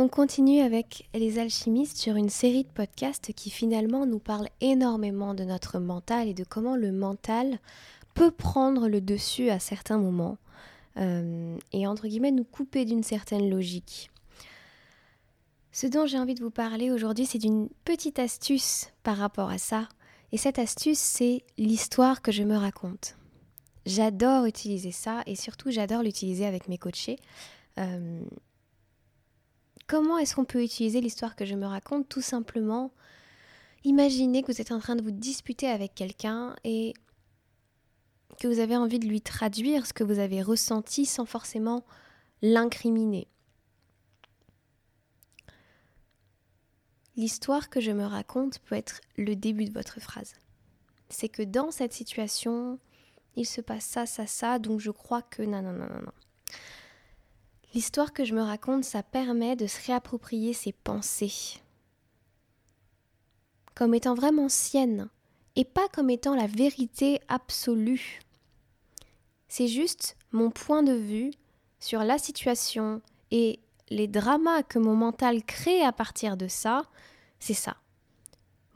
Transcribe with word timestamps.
On 0.00 0.06
continue 0.06 0.60
avec 0.60 1.08
les 1.12 1.40
alchimistes 1.40 1.96
sur 1.96 2.14
une 2.14 2.28
série 2.28 2.62
de 2.62 2.70
podcasts 2.70 3.32
qui 3.32 3.50
finalement 3.50 4.06
nous 4.06 4.20
parlent 4.20 4.48
énormément 4.60 5.34
de 5.34 5.42
notre 5.42 5.80
mental 5.80 6.28
et 6.28 6.34
de 6.34 6.44
comment 6.44 6.76
le 6.76 6.92
mental 6.92 7.58
peut 8.14 8.30
prendre 8.30 8.88
le 8.88 9.00
dessus 9.00 9.50
à 9.50 9.58
certains 9.58 9.98
moments 9.98 10.38
euh, 10.98 11.58
et 11.72 11.88
entre 11.88 12.06
guillemets 12.06 12.30
nous 12.30 12.44
couper 12.44 12.84
d'une 12.84 13.02
certaine 13.02 13.50
logique. 13.50 14.12
Ce 15.72 15.88
dont 15.88 16.06
j'ai 16.06 16.20
envie 16.20 16.36
de 16.36 16.44
vous 16.44 16.52
parler 16.52 16.92
aujourd'hui, 16.92 17.26
c'est 17.26 17.38
d'une 17.38 17.68
petite 17.84 18.20
astuce 18.20 18.92
par 19.02 19.16
rapport 19.16 19.50
à 19.50 19.58
ça. 19.58 19.88
Et 20.30 20.36
cette 20.36 20.60
astuce, 20.60 21.00
c'est 21.00 21.42
l'histoire 21.56 22.22
que 22.22 22.30
je 22.30 22.44
me 22.44 22.56
raconte. 22.56 23.16
J'adore 23.84 24.44
utiliser 24.44 24.92
ça 24.92 25.24
et 25.26 25.34
surtout 25.34 25.72
j'adore 25.72 26.04
l'utiliser 26.04 26.46
avec 26.46 26.68
mes 26.68 26.78
coachés. 26.78 27.18
Euh, 27.78 28.20
Comment 29.86 30.18
est-ce 30.18 30.34
qu'on 30.34 30.44
peut 30.44 30.62
utiliser 30.62 31.00
l'histoire 31.00 31.36
que 31.36 31.44
je 31.44 31.54
me 31.54 31.66
raconte? 31.66 32.08
Tout 32.08 32.20
simplement, 32.20 32.92
imaginez 33.84 34.42
que 34.42 34.52
vous 34.52 34.60
êtes 34.60 34.72
en 34.72 34.80
train 34.80 34.96
de 34.96 35.02
vous 35.02 35.10
disputer 35.10 35.68
avec 35.68 35.94
quelqu'un 35.94 36.54
et 36.64 36.94
que 38.38 38.48
vous 38.48 38.60
avez 38.60 38.76
envie 38.76 38.98
de 38.98 39.06
lui 39.06 39.20
traduire 39.20 39.86
ce 39.86 39.92
que 39.92 40.04
vous 40.04 40.18
avez 40.18 40.42
ressenti 40.42 41.06
sans 41.06 41.24
forcément 41.24 41.84
l'incriminer. 42.42 43.26
L'histoire 47.16 47.68
que 47.68 47.80
je 47.80 47.90
me 47.90 48.04
raconte 48.04 48.60
peut 48.60 48.76
être 48.76 49.00
le 49.16 49.34
début 49.34 49.64
de 49.64 49.72
votre 49.72 50.00
phrase. 50.00 50.34
C'est 51.08 51.28
que 51.28 51.42
dans 51.42 51.72
cette 51.72 51.92
situation, 51.92 52.78
il 53.34 53.46
se 53.46 53.60
passe 53.60 53.84
ça, 53.84 54.06
ça, 54.06 54.26
ça, 54.26 54.58
donc 54.60 54.78
je 54.78 54.92
crois 54.92 55.22
que 55.22 55.42
non, 55.42 55.62
non, 55.62 55.72
non, 55.72 55.86
non, 55.86 56.02
non. 56.02 56.12
L'histoire 57.74 58.12
que 58.12 58.24
je 58.24 58.34
me 58.34 58.42
raconte, 58.42 58.84
ça 58.84 59.02
permet 59.02 59.56
de 59.56 59.66
se 59.66 59.86
réapproprier 59.86 60.52
ses 60.54 60.72
pensées 60.72 61.60
comme 63.78 63.94
étant 63.94 64.14
vraiment 64.14 64.48
siennes 64.48 65.08
et 65.54 65.64
pas 65.64 65.86
comme 65.92 66.10
étant 66.10 66.34
la 66.34 66.48
vérité 66.48 67.20
absolue. 67.28 68.18
C'est 69.46 69.68
juste 69.68 70.16
mon 70.32 70.50
point 70.50 70.82
de 70.82 70.94
vue 70.94 71.30
sur 71.78 72.02
la 72.02 72.18
situation 72.18 73.00
et 73.30 73.60
les 73.88 74.08
dramas 74.08 74.64
que 74.64 74.80
mon 74.80 74.96
mental 74.96 75.44
crée 75.44 75.82
à 75.82 75.92
partir 75.92 76.36
de 76.36 76.48
ça, 76.48 76.86
c'est 77.38 77.54
ça. 77.54 77.76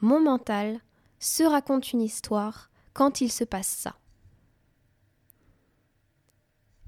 Mon 0.00 0.20
mental 0.20 0.78
se 1.18 1.42
raconte 1.42 1.92
une 1.92 2.02
histoire 2.02 2.70
quand 2.92 3.20
il 3.20 3.32
se 3.32 3.42
passe 3.42 3.66
ça. 3.66 3.96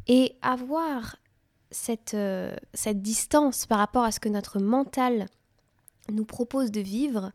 Et 0.06 0.36
avoir 0.40 1.16
cette, 1.70 2.14
euh, 2.14 2.54
cette 2.72 3.02
distance 3.02 3.66
par 3.66 3.78
rapport 3.78 4.04
à 4.04 4.12
ce 4.12 4.20
que 4.20 4.28
notre 4.28 4.60
mental 4.60 5.26
nous 6.10 6.24
propose 6.24 6.70
de 6.70 6.80
vivre, 6.80 7.32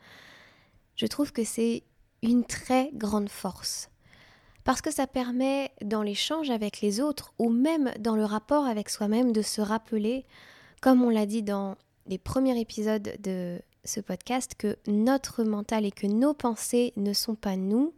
je 0.96 1.06
trouve 1.06 1.32
que 1.32 1.44
c'est 1.44 1.84
une 2.22 2.44
très 2.44 2.92
grande 2.94 3.30
force. 3.30 3.90
Parce 4.64 4.82
que 4.82 4.92
ça 4.92 5.08
permet 5.08 5.72
dans 5.82 6.04
l'échange 6.04 6.50
avec 6.50 6.82
les 6.82 7.00
autres 7.00 7.34
ou 7.40 7.50
même 7.50 7.92
dans 8.00 8.16
le 8.16 8.26
rapport 8.26 8.66
avec 8.66 8.90
soi-même 8.90 9.32
de 9.32 9.42
se 9.42 9.62
rappeler, 9.62 10.26
comme 10.82 11.02
on 11.04 11.10
l'a 11.10 11.26
dit 11.26 11.42
dans 11.42 11.76
les 12.08 12.18
premiers 12.18 12.60
épisodes 12.60 13.16
de 13.20 13.62
ce 13.86 14.00
podcast, 14.00 14.56
que 14.58 14.78
notre 14.88 15.44
mental 15.44 15.86
et 15.86 15.92
que 15.92 16.08
nos 16.08 16.34
pensées 16.34 16.94
ne 16.98 17.14
sont 17.14 17.36
pas 17.36 17.56
nous, 17.56 17.94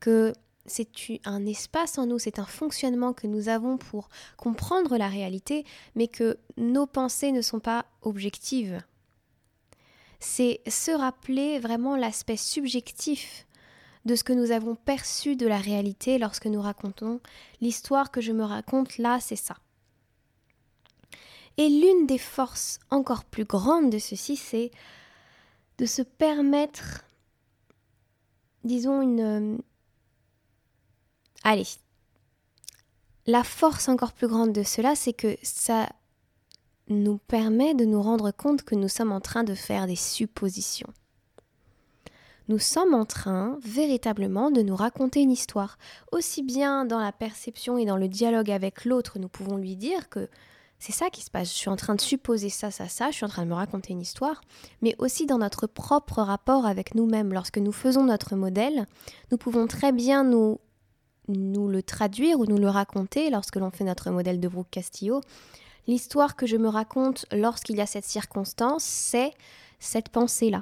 que 0.00 0.32
c'est 0.66 0.88
un 1.24 1.44
espace 1.46 1.98
en 1.98 2.06
nous, 2.06 2.18
c'est 2.18 2.38
un 2.38 2.46
fonctionnement 2.46 3.12
que 3.12 3.26
nous 3.26 3.48
avons 3.48 3.76
pour 3.76 4.08
comprendre 4.36 4.96
la 4.96 5.08
réalité, 5.08 5.64
mais 5.94 6.08
que 6.08 6.38
nos 6.56 6.86
pensées 6.86 7.32
ne 7.32 7.42
sont 7.42 7.60
pas 7.60 7.84
objectives. 8.02 8.80
C'est 10.20 10.60
se 10.66 10.90
rappeler 10.90 11.58
vraiment 11.58 11.96
l'aspect 11.96 12.38
subjectif 12.38 13.46
de 14.06 14.14
ce 14.14 14.24
que 14.24 14.32
nous 14.32 14.50
avons 14.50 14.74
perçu 14.74 15.36
de 15.36 15.46
la 15.46 15.58
réalité 15.58 16.18
lorsque 16.18 16.46
nous 16.46 16.60
racontons 16.60 17.20
l'histoire 17.60 18.10
que 18.10 18.20
je 18.20 18.32
me 18.32 18.44
raconte 18.44 18.98
là, 18.98 19.18
c'est 19.20 19.36
ça. 19.36 19.56
Et 21.56 21.68
l'une 21.68 22.06
des 22.06 22.18
forces 22.18 22.80
encore 22.90 23.24
plus 23.24 23.44
grandes 23.44 23.90
de 23.90 23.98
ceci, 23.98 24.36
c'est 24.36 24.70
de 25.78 25.86
se 25.86 26.02
permettre, 26.02 27.04
disons, 28.64 29.02
une, 29.02 29.58
Allez, 31.44 31.66
la 33.26 33.44
force 33.44 33.88
encore 33.88 34.12
plus 34.12 34.28
grande 34.28 34.52
de 34.52 34.62
cela, 34.62 34.94
c'est 34.94 35.12
que 35.12 35.36
ça 35.42 35.88
nous 36.88 37.18
permet 37.18 37.74
de 37.74 37.84
nous 37.84 38.02
rendre 38.02 38.30
compte 38.30 38.62
que 38.62 38.74
nous 38.74 38.88
sommes 38.88 39.12
en 39.12 39.20
train 39.20 39.44
de 39.44 39.54
faire 39.54 39.86
des 39.86 39.96
suppositions. 39.96 40.92
Nous 42.48 42.58
sommes 42.58 42.92
en 42.92 43.06
train 43.06 43.58
véritablement 43.62 44.50
de 44.50 44.60
nous 44.60 44.76
raconter 44.76 45.20
une 45.20 45.30
histoire. 45.30 45.78
Aussi 46.12 46.42
bien 46.42 46.84
dans 46.84 46.98
la 46.98 47.12
perception 47.12 47.78
et 47.78 47.86
dans 47.86 47.96
le 47.96 48.08
dialogue 48.08 48.50
avec 48.50 48.84
l'autre, 48.84 49.18
nous 49.18 49.28
pouvons 49.28 49.56
lui 49.56 49.76
dire 49.76 50.10
que 50.10 50.28
c'est 50.78 50.92
ça 50.92 51.08
qui 51.08 51.22
se 51.22 51.30
passe. 51.30 51.48
Je 51.48 51.56
suis 51.56 51.70
en 51.70 51.76
train 51.76 51.94
de 51.94 52.02
supposer 52.02 52.50
ça, 52.50 52.70
ça, 52.70 52.88
ça, 52.88 53.10
je 53.10 53.16
suis 53.16 53.24
en 53.24 53.30
train 53.30 53.44
de 53.44 53.48
me 53.48 53.54
raconter 53.54 53.94
une 53.94 54.02
histoire, 54.02 54.42
mais 54.82 54.94
aussi 54.98 55.24
dans 55.24 55.38
notre 55.38 55.66
propre 55.66 56.20
rapport 56.20 56.66
avec 56.66 56.94
nous-mêmes. 56.94 57.32
Lorsque 57.32 57.56
nous 57.56 57.72
faisons 57.72 58.04
notre 58.04 58.36
modèle, 58.36 58.86
nous 59.30 59.38
pouvons 59.38 59.66
très 59.66 59.92
bien 59.92 60.24
nous 60.24 60.58
nous 61.28 61.68
le 61.68 61.82
traduire 61.82 62.38
ou 62.38 62.46
nous 62.46 62.58
le 62.58 62.68
raconter 62.68 63.30
lorsque 63.30 63.56
l'on 63.56 63.70
fait 63.70 63.84
notre 63.84 64.10
modèle 64.10 64.40
de 64.40 64.48
Brooke 64.48 64.70
Castillo. 64.70 65.20
L'histoire 65.86 66.36
que 66.36 66.46
je 66.46 66.56
me 66.56 66.68
raconte 66.68 67.26
lorsqu'il 67.32 67.76
y 67.76 67.80
a 67.80 67.86
cette 67.86 68.04
circonstance, 68.04 68.84
c'est 68.84 69.32
cette 69.78 70.08
pensée-là 70.08 70.60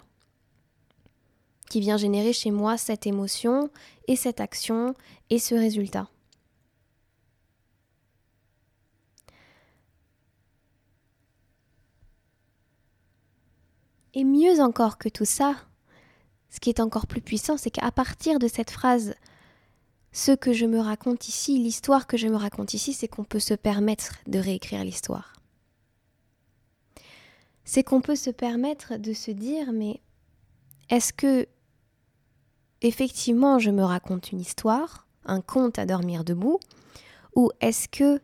qui 1.73 1.81
vient 1.81 1.97
générer 1.97 2.35
chez 2.35 2.51
moi 2.51 2.77
cette 2.77 3.07
émotion 3.07 3.71
et 4.07 4.15
cette 4.15 4.41
action 4.41 4.95
et 5.31 5.39
ce 5.39 5.55
résultat. 5.55 6.07
Et 14.13 14.25
mieux 14.25 14.61
encore 14.61 14.99
que 14.99 15.09
tout 15.09 15.25
ça, 15.25 15.55
ce 16.51 16.61
qui 16.61 16.69
est 16.69 16.81
encore 16.81 17.07
plus 17.07 17.23
puissant, 17.23 17.57
c'est 17.57 17.71
qu'à 17.71 17.91
partir 17.91 18.39
de 18.39 18.49
cette 18.49 18.71
phrase 18.71 19.15
ce 20.13 20.33
que 20.33 20.53
je 20.53 20.67
me 20.67 20.79
raconte 20.79 21.29
ici, 21.29 21.59
l'histoire 21.59 22.07
que 22.07 22.19
je 22.19 22.29
me 22.29 22.37
raconte 22.37 22.75
ici, 22.75 22.93
c'est 22.93 23.09
qu'on 23.09 23.25
peut 23.25 23.41
se 23.41 23.55
permettre 23.55 24.17
de 24.27 24.39
réécrire 24.39 24.85
l'histoire. 24.85 25.33
C'est 27.65 27.83
qu'on 27.83 28.03
peut 28.03 28.17
se 28.17 28.31
permettre 28.31 28.97
de 28.97 29.15
se 29.15 29.31
dire, 29.31 29.73
mais 29.73 30.01
est-ce 30.91 31.13
que 31.13 31.47
effectivement 32.83 33.59
je 33.59 33.71
me 33.71 33.83
raconte 33.83 34.33
une 34.33 34.41
histoire, 34.41 35.07
un 35.25 35.41
conte 35.41 35.79
à 35.79 35.87
dormir 35.87 36.25
debout, 36.25 36.61
ou 37.35 37.51
est-ce 37.61 37.89
que 37.89 38.21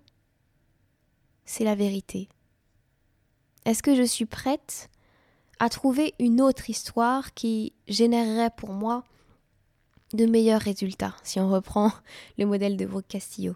c'est 1.47 1.65
la 1.65 1.75
vérité? 1.75 2.29
Est-ce 3.65 3.83
que 3.83 3.95
je 3.95 4.03
suis 4.03 4.27
prête 4.27 4.91
à 5.59 5.71
trouver 5.71 6.15
une 6.19 6.43
autre 6.43 6.69
histoire 6.69 7.33
qui 7.33 7.73
générerait 7.87 8.51
pour 8.57 8.71
moi 8.71 9.05
de 10.13 10.27
meilleurs 10.27 10.61
résultats 10.61 11.15
si 11.23 11.41
on 11.41 11.51
reprend 11.51 11.93
le 12.39 12.47
modèle 12.47 12.77
de 12.77 12.87
Brooke 12.87 13.09
Castillo 13.09 13.55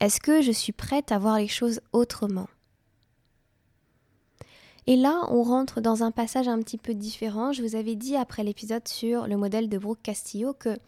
Est-ce 0.00 0.20
que 0.20 0.42
je 0.42 0.52
suis 0.52 0.72
prête 0.72 1.12
à 1.12 1.18
voir 1.18 1.38
les 1.38 1.48
choses 1.48 1.80
autrement? 1.92 2.48
Et 4.88 4.96
là, 4.96 5.22
on 5.30 5.42
rentre 5.42 5.80
dans 5.80 6.04
un 6.04 6.12
passage 6.12 6.46
un 6.46 6.60
petit 6.60 6.78
peu 6.78 6.94
différent. 6.94 7.52
Je 7.52 7.62
vous 7.62 7.74
avais 7.74 7.96
dit 7.96 8.16
après 8.16 8.44
l'épisode 8.44 8.86
sur 8.86 9.26
le 9.26 9.36
modèle 9.36 9.68
de 9.68 9.78
Brooke 9.78 10.02
Castillo 10.02 10.54
que 10.54 10.78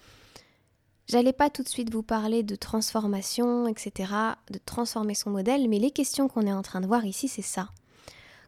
j'allais 1.09 1.33
pas 1.33 1.51
tout 1.51 1.65
de 1.65 1.69
suite 1.69 1.93
vous 1.93 2.05
parler 2.05 2.45
de 2.45 2.55
transformation, 2.55 3.67
etc., 3.67 4.13
de 4.51 4.61
transformer 4.65 5.15
son 5.15 5.31
modèle, 5.31 5.69
mais 5.69 5.81
les 5.81 5.91
questions 5.91 6.29
qu'on 6.29 6.47
est 6.47 6.53
en 6.53 6.63
train 6.63 6.81
de 6.81 6.87
voir 6.87 7.05
ici, 7.07 7.27
c'est 7.27 7.43
ça. 7.43 7.71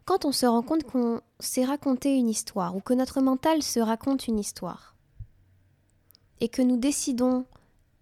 Quand 0.05 0.25
on 0.25 0.31
se 0.31 0.45
rend 0.45 0.61
compte 0.61 0.83
qu'on 0.83 1.21
s'est 1.39 1.65
raconté 1.65 2.15
une 2.15 2.29
histoire 2.29 2.75
ou 2.75 2.79
que 2.79 2.93
notre 2.93 3.21
mental 3.21 3.61
se 3.61 3.79
raconte 3.79 4.27
une 4.27 4.39
histoire, 4.39 4.90
et 6.41 6.49
que 6.49 6.61
nous 6.61 6.77
décidons 6.77 7.45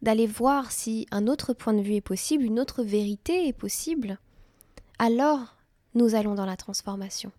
d'aller 0.01 0.25
voir 0.25 0.71
si 0.71 1.05
un 1.11 1.27
autre 1.27 1.53
point 1.53 1.73
de 1.73 1.81
vue 1.81 1.95
est 1.95 2.01
possible, 2.01 2.45
une 2.45 2.59
autre 2.59 2.83
vérité 2.83 3.47
est 3.47 3.53
possible, 3.53 4.17
alors 4.97 5.57
nous 5.93 6.15
allons 6.15 6.35
dans 6.35 6.45
la 6.45 6.55
transformation. 6.55 7.31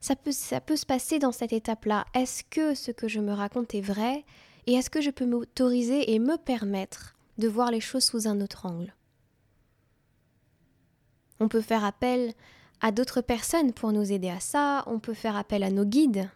Ça 0.00 0.14
peut, 0.14 0.32
se 0.32 0.86
passer 0.86 1.18
dans 1.18 1.32
cette 1.32 1.52
étape-là. 1.52 2.04
Est-ce 2.14 2.44
que 2.44 2.74
ce 2.74 2.92
que 2.92 3.08
je 3.08 3.20
me 3.20 3.32
raconte 3.32 3.74
est 3.74 3.80
vrai 3.80 4.24
et 4.66 4.74
est-ce 4.74 4.90
que 4.90 5.00
je 5.00 5.10
peux 5.10 5.26
m'autoriser 5.26 6.12
et 6.12 6.18
me 6.18 6.36
permettre 6.36 7.16
de 7.38 7.48
voir 7.48 7.70
les 7.70 7.80
choses 7.80 8.04
sous 8.04 8.28
un 8.28 8.40
autre 8.40 8.66
angle? 8.66 8.94
On 11.40 11.48
peut 11.48 11.60
faire 11.60 11.84
appel 11.84 12.32
à 12.80 12.92
d'autres 12.92 13.20
personnes 13.20 13.72
pour 13.72 13.92
nous 13.92 14.12
aider 14.12 14.30
à 14.30 14.40
ça, 14.40 14.84
on 14.86 15.00
peut 15.00 15.14
faire 15.14 15.36
appel 15.36 15.62
à 15.62 15.70
nos 15.70 15.84
guides 15.84 16.28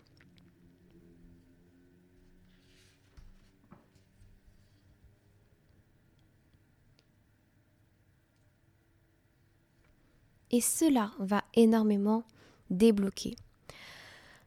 Et 10.53 10.61
cela 10.61 11.11
va 11.19 11.43
énormément 11.55 12.25
débloquer. 12.71 13.37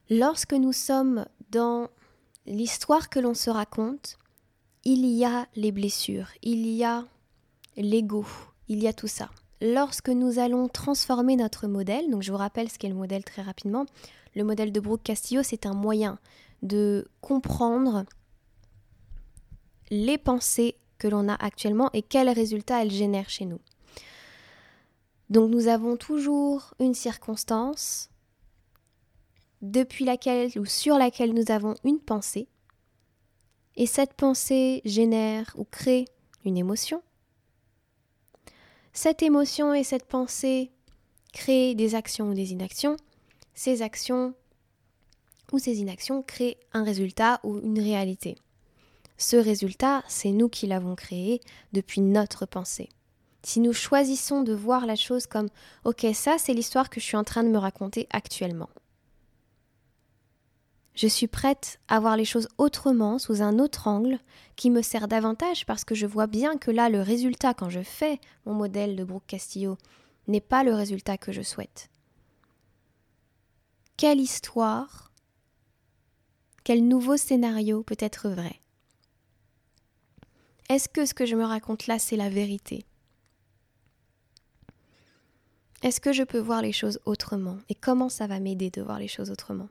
Lorsque 0.08 0.52
nous 0.52 0.72
sommes 0.72 1.26
dans 1.50 1.88
l'histoire 2.46 3.08
que 3.08 3.18
l'on 3.18 3.34
se 3.34 3.50
raconte, 3.50 4.18
il 4.84 5.04
y 5.04 5.24
a 5.24 5.48
les 5.56 5.72
blessures, 5.72 6.28
il 6.42 6.66
y 6.66 6.84
a 6.84 7.04
l'ego, 7.76 8.24
il 8.68 8.82
y 8.82 8.86
a 8.86 8.92
tout 8.92 9.08
ça. 9.08 9.30
Lorsque 9.60 10.10
nous 10.10 10.38
allons 10.38 10.68
transformer 10.68 11.34
notre 11.34 11.66
modèle, 11.66 12.08
donc 12.10 12.22
je 12.22 12.30
vous 12.30 12.38
rappelle 12.38 12.70
ce 12.70 12.78
qu'est 12.78 12.88
le 12.88 12.94
modèle 12.94 13.24
très 13.24 13.42
rapidement, 13.42 13.86
le 14.36 14.44
modèle 14.44 14.70
de 14.70 14.80
Brooke 14.80 15.02
Castillo, 15.02 15.42
c'est 15.42 15.66
un 15.66 15.74
moyen 15.74 16.18
de 16.62 17.08
comprendre 17.20 18.04
les 19.90 20.18
pensées 20.18 20.76
que 20.98 21.08
l'on 21.08 21.28
a 21.28 21.34
actuellement 21.34 21.90
et 21.92 22.02
quels 22.02 22.28
résultats 22.28 22.82
elles 22.82 22.90
génèrent 22.90 23.30
chez 23.30 23.44
nous. 23.44 23.60
Donc 25.30 25.50
nous 25.50 25.66
avons 25.66 25.96
toujours 25.96 26.74
une 26.78 26.94
circonstance 26.94 28.10
depuis 29.62 30.04
laquelle 30.04 30.50
ou 30.58 30.64
sur 30.64 30.98
laquelle 30.98 31.34
nous 31.34 31.50
avons 31.50 31.74
une 31.84 32.00
pensée. 32.00 32.48
Et 33.76 33.86
cette 33.86 34.14
pensée 34.14 34.80
génère 34.84 35.52
ou 35.56 35.64
crée 35.64 36.06
une 36.44 36.56
émotion. 36.56 37.02
Cette 38.92 39.22
émotion 39.22 39.74
et 39.74 39.84
cette 39.84 40.06
pensée 40.06 40.70
créent 41.32 41.74
des 41.74 41.94
actions 41.94 42.30
ou 42.30 42.34
des 42.34 42.52
inactions. 42.52 42.96
Ces 43.54 43.82
actions 43.82 44.34
ou 45.52 45.58
ces 45.58 45.80
inactions 45.80 46.22
créent 46.22 46.58
un 46.72 46.84
résultat 46.84 47.40
ou 47.42 47.58
une 47.58 47.80
réalité. 47.80 48.36
Ce 49.18 49.36
résultat, 49.36 50.02
c'est 50.08 50.32
nous 50.32 50.48
qui 50.48 50.66
l'avons 50.66 50.94
créé 50.94 51.40
depuis 51.72 52.00
notre 52.00 52.46
pensée. 52.46 52.88
Si 53.46 53.60
nous 53.60 53.72
choisissons 53.72 54.42
de 54.42 54.52
voir 54.52 54.86
la 54.86 54.96
chose 54.96 55.28
comme 55.28 55.50
OK, 55.84 56.04
ça 56.14 56.36
c'est 56.36 56.52
l'histoire 56.52 56.90
que 56.90 56.98
je 56.98 57.04
suis 57.04 57.16
en 57.16 57.22
train 57.22 57.44
de 57.44 57.48
me 57.48 57.58
raconter 57.58 58.08
actuellement. 58.10 58.68
Je 60.96 61.06
suis 61.06 61.28
prête 61.28 61.78
à 61.86 62.00
voir 62.00 62.16
les 62.16 62.24
choses 62.24 62.48
autrement, 62.58 63.20
sous 63.20 63.42
un 63.42 63.60
autre 63.60 63.86
angle, 63.86 64.18
qui 64.56 64.68
me 64.68 64.82
sert 64.82 65.06
davantage 65.06 65.64
parce 65.64 65.84
que 65.84 65.94
je 65.94 66.08
vois 66.08 66.26
bien 66.26 66.58
que 66.58 66.72
là, 66.72 66.88
le 66.88 67.00
résultat, 67.00 67.54
quand 67.54 67.70
je 67.70 67.84
fais 67.84 68.18
mon 68.46 68.52
modèle 68.52 68.96
de 68.96 69.04
Brooke 69.04 69.28
Castillo, 69.28 69.78
n'est 70.26 70.40
pas 70.40 70.64
le 70.64 70.74
résultat 70.74 71.16
que 71.16 71.30
je 71.30 71.42
souhaite. 71.42 71.88
Quelle 73.96 74.18
histoire, 74.18 75.12
quel 76.64 76.88
nouveau 76.88 77.16
scénario 77.16 77.84
peut 77.84 77.96
être 78.00 78.28
vrai? 78.28 78.56
Est-ce 80.68 80.88
que 80.88 81.06
ce 81.06 81.14
que 81.14 81.26
je 81.26 81.36
me 81.36 81.44
raconte 81.44 81.86
là, 81.86 82.00
c'est 82.00 82.16
la 82.16 82.28
vérité? 82.28 82.84
Est-ce 85.82 86.00
que 86.00 86.12
je 86.12 86.22
peux 86.22 86.38
voir 86.38 86.62
les 86.62 86.72
choses 86.72 87.00
autrement? 87.04 87.58
Et 87.68 87.74
comment 87.74 88.08
ça 88.08 88.26
va 88.26 88.40
m'aider 88.40 88.70
de 88.70 88.82
voir 88.82 88.98
les 88.98 89.08
choses 89.08 89.30
autrement? 89.30 89.68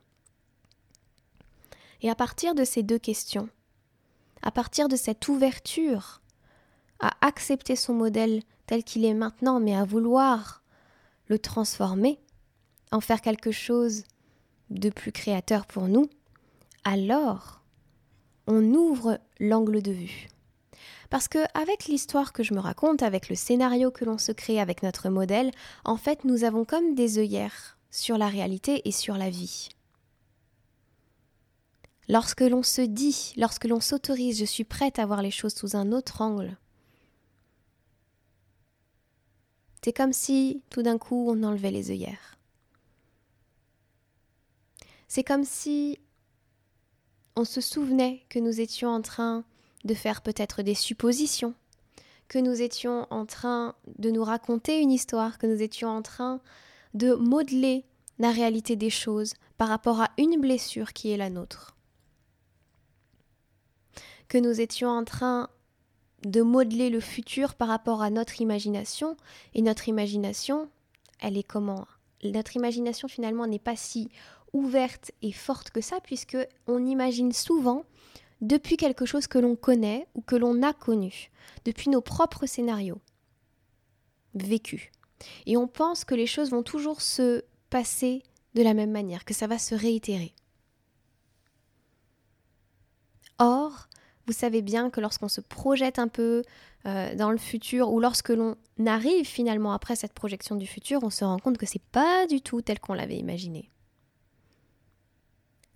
Et 2.02 2.10
à 2.10 2.16
partir 2.16 2.56
de 2.56 2.63
ces 2.63 2.84
deux 2.84 3.00
questions, 3.00 3.50
à 4.42 4.52
partir 4.52 4.88
de 4.88 4.96
cette 4.96 5.28
ouverture 5.28 6.22
à 7.00 7.12
accepter 7.22 7.75
son 7.75 7.94
modèle 7.94 8.42
tel 8.68 8.84
qu'il 8.84 9.06
est 9.06 9.13
maintenant, 9.13 9.60
mais 9.60 9.75
à 9.75 9.84
vouloir 9.84 10.63
le 11.28 11.40
transformer, 11.40 12.19
en 12.92 13.02
faire 13.02 13.22
quelque 13.22 13.52
chose 13.52 14.04
de 14.69 14.90
plus 14.90 15.12
créateur 15.12 15.66
pour 15.66 15.88
nous, 15.88 16.10
alors 16.84 17.62
on 18.48 18.63
ouvre 18.74 19.19
l'angle 19.40 19.81
de 19.81 19.92
vue. 19.92 20.28
Parce 21.10 21.28
que 21.28 21.40
avec 21.54 21.86
l'histoire 21.86 22.34
que 22.34 22.44
je 22.44 22.54
me 22.54 22.60
raconte, 22.60 23.04
avec 23.04 23.30
le 23.30 23.36
scénario 23.36 23.92
que 23.92 24.06
l'on 24.06 24.18
se 24.18 24.31
crée 24.31 24.60
avec 24.60 24.84
notre 24.84 25.10
modèle, 25.10 25.52
en 25.84 25.98
fait, 25.98 26.24
nous 26.25 26.44
avons 26.44 26.66
comme 26.66 26.96
des 26.96 27.19
œillères 27.19 27.78
sur 27.92 28.18
la 28.18 28.28
réalité 28.28 28.81
et 28.88 28.92
sur 28.92 29.18
la 29.18 29.30
vie. 29.30 29.69
Lorsque 32.07 32.42
l'on 32.42 32.63
se 32.63 32.81
dit, 32.81 33.34
lorsque 33.38 33.66
l'on 33.66 33.80
s'autorise, 33.80 34.40
je 34.40 34.46
suis 34.46 34.63
prête 34.63 35.00
à 35.00 35.06
voir 35.06 35.22
les 35.22 35.31
choses 35.31 35.56
sous 35.56 35.75
un 35.75 35.92
autre 35.92 36.22
angle, 36.22 36.57
c'est 39.84 39.94
comme 39.94 40.13
si 40.13 40.63
tout 40.72 40.81
d'un 40.81 40.98
coup 40.98 41.28
on 41.30 41.44
enlevait 41.44 41.69
les 41.69 41.92
œillères. 41.92 42.40
C'est 45.07 45.24
comme 45.24 45.44
si 45.44 46.00
on 47.36 47.46
se 47.46 47.62
souvenait 47.62 48.25
que 48.30 48.40
nous 48.40 48.60
étions 48.60 48.90
en 48.90 49.02
train 49.04 49.44
de 49.85 49.93
faire 49.93 50.21
peut-être 50.21 50.61
des 50.61 50.75
suppositions, 50.75 51.53
que 52.27 52.39
nous 52.39 52.61
étions 52.61 53.07
en 53.09 53.25
train 53.25 53.75
de 53.97 54.09
nous 54.09 54.23
raconter 54.23 54.81
une 54.81 54.91
histoire, 54.91 55.37
que 55.37 55.47
nous 55.47 55.61
étions 55.61 55.89
en 55.89 56.01
train 56.01 56.41
de 56.93 57.13
modeler 57.13 57.85
la 58.19 58.31
réalité 58.31 58.75
des 58.75 58.89
choses 58.89 59.33
par 59.57 59.69
rapport 59.69 60.01
à 60.01 60.09
une 60.17 60.41
blessure 60.41 60.91
qui 60.93 61.11
est 61.11 61.17
la 61.17 61.29
nôtre 61.29 61.75
que 64.27 64.37
nous 64.37 64.61
étions 64.61 64.89
en 64.89 65.03
train 65.03 65.49
de 66.23 66.41
modeler 66.41 66.89
le 66.89 66.99
futur 66.99 67.55
par 67.55 67.67
rapport 67.67 68.01
à 68.01 68.09
notre 68.09 68.41
imagination. 68.41 69.15
Et 69.53 69.61
notre 69.61 69.89
imagination, 69.89 70.69
elle 71.19 71.37
est 71.37 71.43
comment? 71.43 71.87
Notre 72.23 72.55
imagination 72.55 73.07
finalement 73.07 73.47
n'est 73.47 73.59
pas 73.59 73.75
si 73.75 74.09
ouverte 74.53 75.11
et 75.21 75.31
forte 75.31 75.69
que 75.69 75.81
ça, 75.81 75.99
puisque 76.01 76.37
on 76.67 76.85
imagine 76.85 77.31
souvent 77.31 77.83
depuis 78.41 78.77
quelque 78.77 79.05
chose 79.05 79.27
que 79.27 79.39
l'on 79.39 79.55
connaît 79.55 80.07
ou 80.15 80.21
que 80.21 80.35
l'on 80.35 80.61
a 80.63 80.73
connu, 80.73 81.31
depuis 81.63 81.89
nos 81.89 82.01
propres 82.01 82.45
scénarios 82.45 83.01
vécus. 84.33 84.91
Et 85.45 85.57
on 85.57 85.67
pense 85.67 86.03
que 86.03 86.15
les 86.15 86.27
choses 86.27 86.51
vont 86.51 86.63
toujours 86.63 87.01
se 87.01 87.43
passer 87.69 88.23
de 88.53 88.61
la 88.61 88.73
même 88.73 88.91
manière, 88.91 89.25
que 89.25 89.33
ça 89.33 89.47
va 89.47 89.57
se 89.57 89.75
réitérer. 89.75 90.33
Or, 93.39 93.87
vous 94.27 94.33
savez 94.33 94.61
bien 94.61 94.89
que 94.89 95.01
lorsqu'on 95.01 95.27
se 95.27 95.41
projette 95.41 95.99
un 95.99 96.07
peu 96.07 96.43
euh, 96.85 97.15
dans 97.15 97.31
le 97.31 97.37
futur 97.37 97.91
ou 97.91 97.99
lorsque 97.99 98.29
l'on 98.29 98.55
arrive 98.85 99.25
finalement 99.25 99.73
après 99.73 99.95
cette 99.95 100.13
projection 100.13 100.55
du 100.55 100.67
futur, 100.67 101.03
on 101.03 101.09
se 101.09 101.25
rend 101.25 101.39
compte 101.39 101.57
que 101.57 101.65
c'est 101.65 101.81
pas 101.91 102.27
du 102.27 102.41
tout 102.41 102.61
tel 102.61 102.79
qu'on 102.79 102.93
l'avait 102.93 103.17
imaginé. 103.17 103.69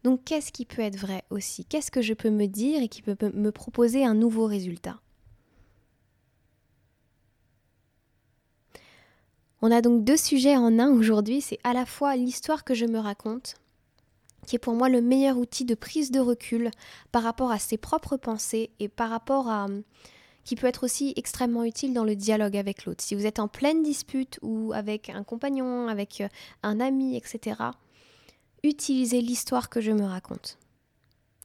Donc 0.09 0.23
qu'est-ce 0.25 0.51
qui 0.51 0.65
peut 0.65 0.81
être 0.81 0.97
vrai 0.97 1.21
aussi? 1.29 1.65
Qu'est-ce 1.65 1.91
que 1.91 2.01
je 2.01 2.15
peux 2.15 2.31
me 2.31 2.47
dire 2.47 2.81
et 2.81 2.87
qui 2.87 3.03
peut 3.03 3.15
me 3.31 3.51
proposer 3.51 4.03
un 4.03 4.15
nouveau 4.15 4.47
résultat? 4.47 4.99
On 9.61 9.69
a 9.69 9.81
donc 9.83 10.03
deux 10.03 10.17
sujets 10.17 10.57
en 10.57 10.79
un 10.79 10.89
aujourd'hui, 10.89 11.41
c'est 11.41 11.59
à 11.63 11.73
la 11.73 11.85
fois 11.85 12.15
l'histoire 12.15 12.63
que 12.63 12.73
je 12.73 12.85
me 12.85 12.97
raconte 12.97 13.57
qui 14.47 14.55
est 14.55 14.59
pour 14.59 14.73
moi 14.73 14.89
le 14.89 14.99
meilleur 14.99 15.37
outil 15.37 15.63
de 15.63 15.75
prise 15.75 16.09
de 16.09 16.19
recul 16.19 16.71
par 17.11 17.21
rapport 17.21 17.51
à 17.51 17.59
ses 17.59 17.77
propres 17.77 18.17
pensées 18.17 18.71
et 18.79 18.87
par 18.87 19.11
rapport 19.11 19.47
à 19.47 19.67
qui 20.43 20.55
peut 20.55 20.65
être 20.65 20.85
aussi 20.85 21.13
extrêmement 21.17 21.65
utile 21.65 21.93
dans 21.93 22.03
le 22.03 22.15
dialogue 22.15 22.57
avec 22.57 22.85
l'autre. 22.85 23.03
Si 23.03 23.13
vous 23.13 23.27
êtes 23.27 23.37
en 23.37 23.47
pleine 23.47 23.83
dispute 23.83 24.39
ou 24.41 24.71
avec 24.73 25.11
un 25.11 25.23
compagnon, 25.23 25.87
avec 25.87 26.21
euh, 26.21 26.29
un 26.63 26.79
ami, 26.79 27.15
etc., 27.15 27.57
utilisez 28.63 29.21
l'histoire 29.21 29.69
que 29.69 29.81
je 29.81 29.91
me 29.91 30.05
raconte 30.05 30.57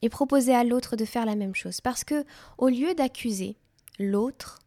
et 0.03 0.09
proposez 0.09 0.55
à 0.55 0.65
l'autre 0.65 0.97
de 0.97 1.05
faire 1.05 1.27
la 1.27 1.37
même 1.37 1.55
chose. 1.55 1.81
Parce 1.81 2.05
que 2.05 2.25
au 2.59 2.69
lieu 2.69 2.95
d'accuser 2.95 3.57
l'autre, 3.99 4.59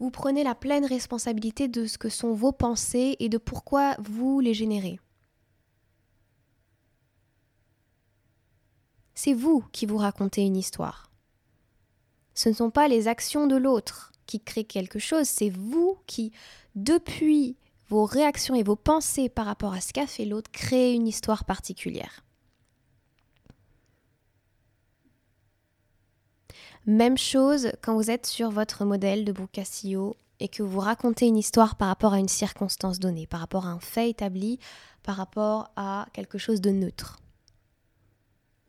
vous 0.00 0.10
prenez 0.10 0.42
la 0.42 0.54
pleine 0.54 0.84
responsabilité 0.84 1.68
de 1.68 1.86
ce 1.86 1.98
que 1.98 2.08
sont 2.08 2.32
vos 2.32 2.52
pensées 2.52 3.16
et 3.20 3.28
de 3.28 3.38
pourquoi 3.38 3.96
vous 4.00 4.40
les 4.40 4.54
générez. 4.54 4.98
c'est 9.22 9.34
vous 9.34 9.64
qui 9.70 9.86
vous 9.86 9.98
racontez 9.98 10.42
une 10.42 10.56
histoire. 10.56 11.08
Ce 12.34 12.48
ne 12.48 12.54
sont 12.54 12.70
pas 12.70 12.88
les 12.88 13.06
actions 13.06 13.46
de 13.46 13.54
l'autre 13.54 14.10
qui 14.26 14.40
créent 14.40 14.64
quelque 14.64 14.98
chose, 14.98 15.28
c'est 15.28 15.48
vous 15.48 15.96
qui, 16.08 16.32
depuis 16.74 17.56
vos 17.92 18.06
réactions 18.06 18.54
et 18.54 18.62
vos 18.62 18.74
pensées 18.74 19.28
par 19.28 19.44
rapport 19.44 19.74
à 19.74 19.82
ce 19.82 19.92
qu'a 19.92 20.06
fait 20.06 20.24
l'autre, 20.24 20.50
créez 20.50 20.94
une 20.94 21.06
histoire 21.06 21.44
particulière. 21.44 22.24
Même 26.86 27.18
chose 27.18 27.70
quand 27.82 27.94
vous 27.94 28.10
êtes 28.10 28.24
sur 28.24 28.50
votre 28.50 28.86
modèle 28.86 29.26
de 29.26 29.32
Boucassio 29.32 30.16
et 30.40 30.48
que 30.48 30.62
vous 30.62 30.80
racontez 30.80 31.26
une 31.26 31.36
histoire 31.36 31.76
par 31.76 31.88
rapport 31.88 32.14
à 32.14 32.18
une 32.18 32.28
circonstance 32.28 32.98
donnée, 32.98 33.26
par 33.26 33.40
rapport 33.40 33.66
à 33.66 33.70
un 33.70 33.80
fait 33.80 34.08
établi, 34.08 34.58
par 35.02 35.16
rapport 35.16 35.70
à 35.76 36.06
quelque 36.14 36.38
chose 36.38 36.62
de 36.62 36.70
neutre. 36.70 37.20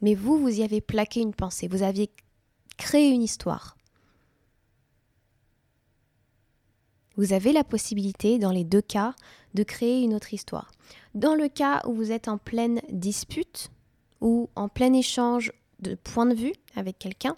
Mais 0.01 0.15
vous, 0.15 0.37
vous 0.37 0.59
y 0.59 0.63
avez 0.63 0.81
plaqué 0.81 1.21
une 1.21 1.33
pensée, 1.33 1.69
vous 1.69 1.81
aviez 1.81 2.11
créé 2.75 3.09
une 3.09 3.23
histoire. 3.23 3.77
Vous 7.15 7.33
avez 7.33 7.51
la 7.51 7.63
possibilité, 7.63 8.39
dans 8.39 8.51
les 8.51 8.63
deux 8.63 8.81
cas, 8.81 9.13
de 9.53 9.63
créer 9.63 10.01
une 10.01 10.15
autre 10.15 10.33
histoire. 10.33 10.71
Dans 11.13 11.35
le 11.35 11.47
cas 11.47 11.81
où 11.87 11.93
vous 11.93 12.11
êtes 12.11 12.27
en 12.27 12.37
pleine 12.37 12.81
dispute 12.89 13.69
ou 14.21 14.49
en 14.55 14.67
plein 14.67 14.93
échange 14.93 15.51
de 15.79 15.95
points 15.95 16.25
de 16.25 16.33
vue 16.33 16.53
avec 16.75 16.97
quelqu'un, 16.97 17.35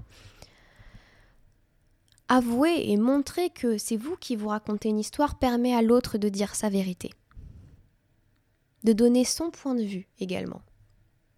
avouer 2.27 2.89
et 2.89 2.98
montrer 2.98 3.50
que 3.50 3.77
c'est 3.77 3.98
vous 3.98 4.15
qui 4.15 4.36
vous 4.36 4.48
racontez 4.48 4.89
une 4.89 5.00
histoire 5.00 5.38
permet 5.38 5.75
à 5.75 5.82
l'autre 5.82 6.17
de 6.17 6.29
dire 6.29 6.55
sa 6.55 6.70
vérité. 6.70 7.12
De 8.84 8.94
donner 8.94 9.25
son 9.25 9.51
point 9.51 9.75
de 9.75 9.84
vue 9.84 10.08
également. 10.20 10.62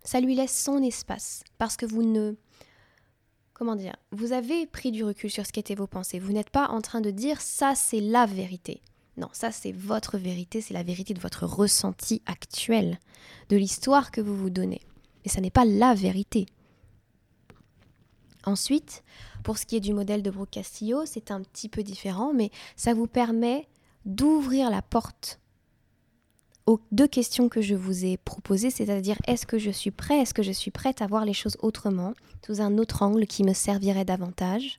Ça 0.04 0.20
lui 0.20 0.36
laisse 0.36 0.58
son 0.58 0.82
espace 0.84 1.44
parce 1.58 1.76
que 1.76 1.86
vous 1.86 2.04
ne 2.04 2.36
comment 3.58 3.76
dire, 3.76 3.96
vous 4.12 4.34
avez 4.34 4.68
pris 4.68 4.92
du 4.92 5.04
recul 5.04 5.32
sur 5.32 5.46
ce 5.46 5.52
qu'étaient 5.52 5.74
vos 5.74 5.88
pensées. 5.88 6.20
Vous 6.20 6.32
n'êtes 6.32 6.52
pas 6.52 6.68
en 6.68 6.80
train 6.80 7.02
de 7.02 7.10
dire 7.10 7.42
ça 7.42 7.74
c'est 7.74 8.00
la 8.00 8.28
vérité. 8.28 8.82
Non, 9.18 9.30
ça 9.34 9.52
c'est 9.52 9.72
votre 9.72 10.20
vérité, 10.20 10.62
c'est 10.62 10.76
la 10.76 10.84
vérité 10.84 11.16
de 11.16 11.20
votre 11.20 11.48
ressenti 11.48 12.22
actuel, 12.28 13.00
de 13.50 13.58
l'histoire 13.58 14.12
que 14.12 14.22
vous 14.22 14.38
vous 14.38 14.52
donnez. 14.52 14.82
Mais 15.26 15.32
ça 15.32 15.42
n'est 15.42 15.50
pas 15.50 15.66
la 15.66 15.96
vérité. 15.96 16.46
Ensuite, 18.46 19.04
pour 19.44 19.58
ce 19.58 19.66
qui 19.66 19.76
est 19.76 19.82
du 19.82 19.94
modèle 19.94 20.22
de 20.22 20.30
Brooke 20.30 20.52
Castillo, 20.52 21.06
c'est 21.06 21.32
un 21.32 21.42
petit 21.42 21.68
peu 21.68 21.82
différent, 21.82 22.34
mais 22.34 22.52
ça 22.76 22.94
vous 22.94 23.08
permet 23.08 23.68
d'ouvrir 24.06 24.70
la 24.70 24.84
porte 24.84 25.40
aux 26.68 26.82
deux 26.92 27.08
questions 27.08 27.48
que 27.50 27.62
je 27.62 27.76
vous 27.76 28.06
ai 28.06 28.18
proposées, 28.18 28.70
c'est-à-dire 28.70 29.18
est-ce 29.26 29.48
que 29.48 29.58
je 29.58 29.72
suis 29.72 29.90
prêt, 29.90 30.20
est-ce 30.20 30.34
que 30.34 30.44
je 30.44 30.52
suis 30.52 30.70
prête 30.70 31.02
à 31.02 31.08
voir 31.08 31.26
les 31.26 31.34
choses 31.34 31.58
autrement, 31.62 32.14
sous 32.46 32.62
un 32.62 32.78
autre 32.78 33.02
angle 33.02 33.26
qui 33.26 33.44
me 33.44 33.54
servirait 33.54 34.06
davantage? 34.06 34.78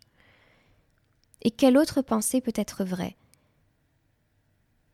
Et 1.43 1.51
quelle 1.51 1.79
autre 1.79 2.03
pensée 2.03 2.41
peut 2.41 2.53
être 2.55 2.85
vraie? 2.85 3.17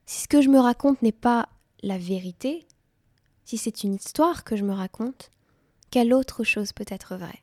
Si 0.07 0.23
ce 0.23 0.29
que 0.29 0.41
je 0.41 0.49
me 0.49 0.61
raconte 0.61 1.03
n'est 1.03 1.13
pas 1.13 1.49
la 1.83 1.99
vérité, 1.99 2.67
si 3.45 3.59
c'est 3.59 3.83
une 3.83 3.95
histoire 3.95 4.45
que 4.45 4.57
je 4.57 4.65
me 4.65 4.73
raconte, 4.73 5.31
quelle 5.91 6.15
autre 6.15 6.45
chose 6.45 6.73
peut 6.73 6.87
être 6.89 7.17
vraie? 7.17 7.41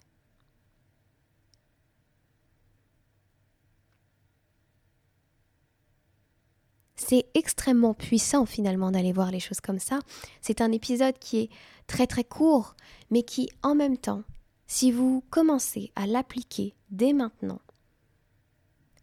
C'est 7.11 7.25
extrêmement 7.33 7.93
puissant 7.93 8.45
finalement 8.45 8.89
d'aller 8.89 9.11
voir 9.11 9.31
les 9.31 9.41
choses 9.41 9.59
comme 9.59 9.79
ça. 9.79 9.99
C'est 10.39 10.61
un 10.61 10.71
épisode 10.71 11.19
qui 11.19 11.39
est 11.39 11.49
très 11.85 12.07
très 12.07 12.23
court, 12.23 12.73
mais 13.09 13.23
qui 13.23 13.49
en 13.63 13.75
même 13.75 13.97
temps, 13.97 14.23
si 14.65 14.93
vous 14.93 15.21
commencez 15.29 15.91
à 15.97 16.07
l'appliquer 16.07 16.73
dès 16.89 17.11
maintenant, 17.11 17.59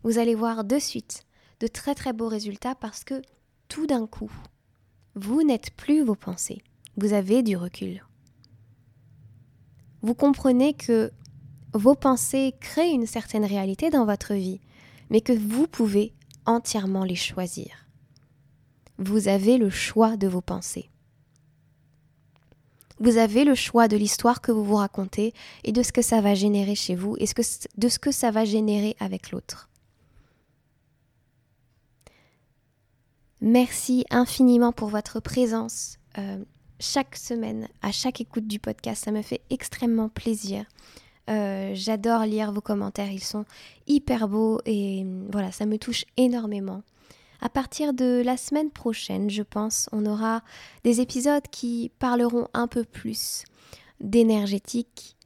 vous 0.05 0.17
allez 0.17 0.35
voir 0.35 0.65
de 0.65 0.79
suite 0.79 1.27
de 1.61 1.67
très 1.67 1.95
très 1.95 2.15
beaux 2.15 2.29
résultats 2.29 2.75
parce 2.75 3.05
que 3.05 3.21
tout 3.69 3.87
d'un 3.87 4.07
coup, 4.07 4.33
vous 5.15 5.43
n'êtes 5.43 5.73
plus 5.73 6.03
vos 6.03 6.15
pensées, 6.15 6.63
vous 6.97 7.13
avez 7.13 7.43
du 7.43 7.59
recul. 7.59 8.03
Vous 10.01 10.15
comprenez 10.15 10.73
que 10.73 11.13
vos 11.75 11.95
pensées 11.95 12.55
créent 12.59 12.95
une 12.95 13.07
certaine 13.07 13.45
réalité 13.45 13.91
dans 13.91 14.07
votre 14.07 14.33
vie, 14.33 14.63
mais 15.11 15.21
que 15.21 15.35
vous 15.35 15.67
pouvez 15.67 16.15
entièrement 16.47 17.05
les 17.05 17.15
choisir 17.15 17.88
vous 18.99 19.29
avez 19.29 19.59
le 19.59 19.71
choix 19.71 20.17
de 20.17 20.29
vos 20.29 20.41
pensées. 20.41 20.91
Vous 23.01 23.17
avez 23.17 23.45
le 23.45 23.55
choix 23.55 23.87
de 23.87 23.97
l'histoire 23.97 24.41
que 24.41 24.51
vous 24.51 24.65
vous 24.65 24.77
racontez 24.77 25.33
et 25.63 25.73
de 25.73 25.83
ce 25.83 25.93
que 25.93 26.03
ça 26.03 26.21
va 26.21 26.35
générer 26.35 26.75
chez 26.75 26.97
vous 26.97 27.17
et 27.19 27.27
de 27.77 27.89
ce 27.89 27.99
que 27.99 28.11
ça 28.11 28.31
va 28.33 28.45
générer 28.45 28.97
avec 28.99 29.31
l'autre. 29.31 29.69
Merci 33.41 34.05
infiniment 34.11 34.73
pour 34.73 34.89
votre 34.89 35.21
présence 35.21 35.99
euh, 36.19 36.45
chaque 36.81 37.17
semaine, 37.17 37.69
à 37.83 37.93
chaque 37.93 38.21
écoute 38.21 38.49
du 38.49 38.59
podcast. 38.59 39.05
Ça 39.05 39.13
me 39.13 39.23
fait 39.23 39.43
extrêmement 39.49 40.09
plaisir. 40.09 40.65
Euh, 41.31 41.71
j'adore 41.75 42.23
lire 42.23 42.51
vos 42.51 42.61
commentaires, 42.61 43.13
ils 43.13 43.23
sont 43.23 43.45
hyper 43.87 44.29
beaux 44.29 44.61
et 44.65 45.07
voilà, 45.31 45.53
ça 45.53 45.67
me 45.67 45.79
touche 45.79 46.05
énormément. 46.17 46.83
À 47.41 47.49
partir 47.49 47.95
de 47.95 48.21
la 48.25 48.37
semaine 48.37 48.71
prochaine, 48.71 49.31
je 49.31 49.43
pense, 49.43 49.89
on 49.93 50.07
aura 50.07 50.43
des 50.83 51.01
épisodes 51.01 51.47
qui 51.51 51.93
parleront 51.99 52.49
un 52.53 52.67
peu 52.67 52.83
plus 52.83 53.45
d'énergétique, 54.01 55.17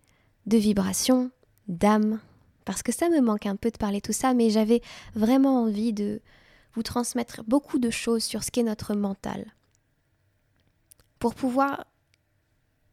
de 0.46 0.58
vibration, 0.58 1.30
d'âme, 1.68 2.20
parce 2.64 2.82
que 2.82 2.92
ça 2.92 3.08
me 3.08 3.20
manque 3.20 3.46
un 3.46 3.56
peu 3.56 3.70
de 3.70 3.78
parler 3.78 4.00
tout 4.00 4.12
ça, 4.12 4.34
mais 4.34 4.50
j'avais 4.50 4.82
vraiment 5.14 5.62
envie 5.62 5.92
de 5.92 6.20
vous 6.74 6.82
transmettre 6.82 7.42
beaucoup 7.44 7.78
de 7.78 7.90
choses 7.90 8.24
sur 8.24 8.42
ce 8.42 8.50
qu'est 8.50 8.62
notre 8.62 8.94
mental, 8.94 9.46
pour 11.18 11.34
pouvoir 11.34 11.86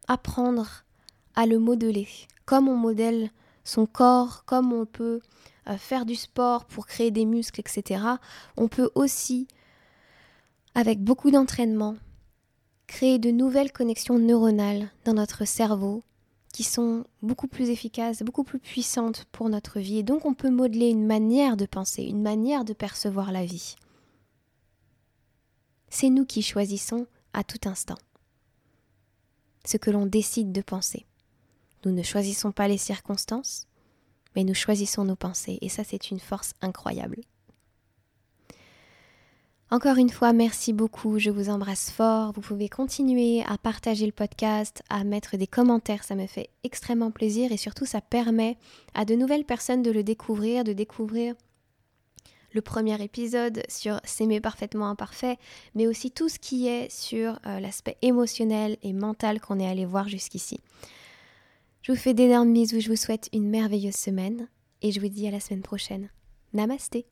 apprendre 0.08 0.86
à 1.36 1.46
le 1.46 1.60
modeler, 1.60 2.08
comme 2.46 2.68
on 2.70 2.76
modèle 2.76 3.32
son 3.64 3.86
corps, 3.86 4.46
comme 4.46 4.74
on 4.74 4.86
peut 4.86 5.20
faire 5.78 6.06
du 6.06 6.16
sport 6.16 6.66
pour 6.66 6.88
créer 6.88 7.12
des 7.12 7.26
muscles, 7.26 7.60
etc., 7.60 8.04
on 8.58 8.68
peut 8.68 8.90
aussi, 8.96 9.48
avec 10.76 11.04
beaucoup 11.04 11.32
d'entraînement, 11.32 11.96
créer 12.88 13.20
de 13.20 13.32
nouvelles 13.32 13.72
connexions 13.72 14.18
neuronales 14.18 14.90
dans 15.06 15.14
notre 15.14 15.46
cerveau 15.46 16.04
qui 16.54 16.64
sont 16.64 17.06
beaucoup 17.22 17.48
plus 17.48 17.70
efficaces, 17.70 18.24
beaucoup 18.24 18.44
plus 18.44 18.60
puissantes 18.60 19.26
pour 19.32 19.50
notre 19.50 19.80
vie. 19.80 20.00
Et 20.00 20.04
donc 20.04 20.26
on 20.26 20.34
peut 20.34 20.50
modeler 20.50 20.90
une 20.90 21.06
manière 21.06 21.58
de 21.58 21.66
penser, 21.66 22.04
une 22.04 22.22
manière 22.22 22.66
de 22.66 22.74
percevoir 22.74 23.32
la 23.32 23.46
vie. 23.46 23.76
C'est 25.90 26.10
nous 26.10 26.26
qui 26.26 26.42
choisissons 26.42 27.08
à 27.34 27.44
tout 27.44 27.70
instant 27.70 27.98
ce 29.66 29.78
que 29.78 29.92
l'on 29.92 30.06
décide 30.06 30.52
de 30.52 30.62
penser. 30.62 31.06
Nous 31.86 31.92
ne 31.92 32.04
choisissons 32.04 32.52
pas 32.52 32.68
les 32.68 32.78
circonstances, 32.78 33.68
mais 34.40 34.46
nous 34.46 34.54
choisissons 34.54 35.04
nos 35.04 35.18
pensées 35.18 35.58
et 35.60 35.68
ça 35.68 35.84
c'est 35.84 36.12
une 36.12 36.20
force 36.22 36.54
incroyable. 36.62 37.18
Encore 39.70 39.98
une 39.98 40.10
fois, 40.10 40.32
merci 40.32 40.72
beaucoup, 40.72 41.20
je 41.20 41.30
vous 41.30 41.50
embrasse 41.50 41.92
fort. 41.92 42.32
Vous 42.32 42.40
pouvez 42.40 42.70
continuer 42.70 43.44
à 43.44 43.58
partager 43.58 44.06
le 44.06 44.14
podcast, 44.14 44.82
à 44.90 45.04
mettre 45.04 45.36
des 45.36 45.46
commentaires, 45.46 46.06
ça 46.06 46.16
me 46.16 46.26
fait 46.26 46.52
extrêmement 46.64 47.12
plaisir 47.12 47.52
et 47.52 47.58
surtout 47.58 47.86
ça 47.86 48.00
permet 48.00 48.58
à 48.94 49.04
de 49.04 49.14
nouvelles 49.14 49.44
personnes 49.44 49.84
de 49.84 49.92
le 49.92 50.04
découvrir, 50.04 50.64
de 50.64 50.72
découvrir 50.72 51.36
le 52.54 52.62
premier 52.62 53.04
épisode 53.04 53.62
sur 53.68 54.00
s'aimer 54.06 54.40
parfaitement 54.40 54.88
imparfait, 54.88 55.38
mais 55.76 55.86
aussi 55.86 56.12
tout 56.12 56.30
ce 56.30 56.40
qui 56.40 56.70
est 56.70 56.90
sur 56.90 57.38
euh, 57.46 57.60
l'aspect 57.60 57.98
émotionnel 58.02 58.78
et 58.84 58.94
mental 58.94 59.42
qu'on 59.42 59.60
est 59.60 59.70
allé 59.70 59.86
voir 59.86 60.08
jusqu'ici. 60.08 60.62
Je 61.82 61.94
vous 61.94 61.98
fais 61.98 62.14
d'énormes 62.14 62.54
bisous, 62.54 62.82
je 62.82 62.90
vous 62.90 62.98
souhaite 62.98 63.30
une 63.32 63.50
merveilleuse 63.50 63.96
semaine 63.96 64.50
et 64.82 64.92
je 64.92 65.00
vous 65.00 65.08
dis 65.08 65.28
à 65.28 65.32
la 65.32 65.40
semaine 65.40 65.62
prochaine. 65.62 66.10
Namasté 66.54 67.06